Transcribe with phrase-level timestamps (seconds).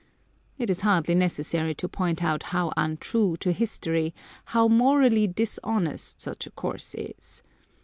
[0.57, 6.47] It is hardly necessary to point out how untrue to history, how morally dishonest, such
[6.47, 7.43] a course is.